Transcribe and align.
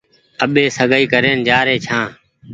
آٻي 0.43 0.65
سگآئي 0.77 1.05
ڪرين 1.13 1.37
جآ 1.47 1.59
ري 1.67 1.75
ڇآن۔ 1.85 2.07